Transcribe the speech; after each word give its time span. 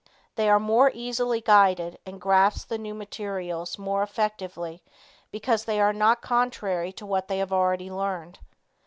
They 0.33 0.49
are 0.49 0.59
more 0.59 0.89
easily 0.95 1.41
guided 1.41 1.99
and 2.07 2.19
grasp 2.19 2.69
the 2.69 2.79
new 2.79 2.95
methods 2.95 3.77
more 3.77 4.01
effectively 4.01 4.81
because 5.29 5.65
they 5.65 5.79
are 5.79 5.93
not 5.93 6.23
contrary 6.23 6.91
to 6.93 7.05
what 7.05 7.27
they 7.27 7.37
have 7.37 7.53
already 7.53 7.91
learned. 7.91 8.39